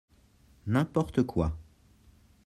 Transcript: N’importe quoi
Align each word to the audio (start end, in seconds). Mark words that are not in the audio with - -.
N’importe 0.65 1.21
quoi 1.21 1.55